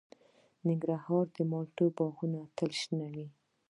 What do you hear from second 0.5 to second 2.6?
د ننګرهار د مالټو باغونه